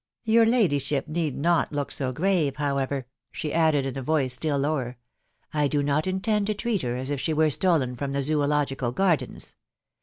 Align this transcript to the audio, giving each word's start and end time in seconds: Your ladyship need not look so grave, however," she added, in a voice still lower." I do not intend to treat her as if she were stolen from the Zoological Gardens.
Your 0.23 0.47
ladyship 0.47 1.07
need 1.07 1.37
not 1.37 1.71
look 1.71 1.91
so 1.91 2.11
grave, 2.11 2.55
however," 2.55 3.05
she 3.31 3.53
added, 3.53 3.85
in 3.85 3.95
a 3.95 4.01
voice 4.01 4.33
still 4.33 4.57
lower." 4.57 4.97
I 5.53 5.67
do 5.67 5.83
not 5.83 6.07
intend 6.07 6.47
to 6.47 6.55
treat 6.55 6.81
her 6.81 6.97
as 6.97 7.11
if 7.11 7.21
she 7.21 7.33
were 7.33 7.51
stolen 7.51 7.95
from 7.95 8.11
the 8.11 8.23
Zoological 8.23 8.93
Gardens. 8.93 9.53